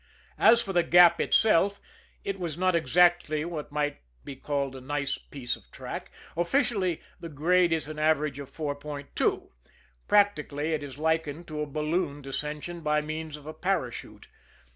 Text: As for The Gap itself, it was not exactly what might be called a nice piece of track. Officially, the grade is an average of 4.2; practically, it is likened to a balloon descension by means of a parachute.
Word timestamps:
As 0.39 0.63
for 0.63 0.73
The 0.73 0.81
Gap 0.81 1.21
itself, 1.21 1.79
it 2.23 2.39
was 2.39 2.57
not 2.57 2.73
exactly 2.73 3.45
what 3.45 3.71
might 3.71 4.01
be 4.23 4.35
called 4.35 4.75
a 4.75 4.81
nice 4.81 5.19
piece 5.19 5.55
of 5.55 5.69
track. 5.69 6.09
Officially, 6.35 7.01
the 7.19 7.29
grade 7.29 7.71
is 7.71 7.87
an 7.87 7.99
average 7.99 8.39
of 8.39 8.49
4.2; 8.51 9.49
practically, 10.07 10.73
it 10.73 10.81
is 10.81 10.97
likened 10.97 11.47
to 11.49 11.61
a 11.61 11.67
balloon 11.67 12.23
descension 12.23 12.81
by 12.81 13.01
means 13.01 13.37
of 13.37 13.45
a 13.45 13.53
parachute. 13.53 14.27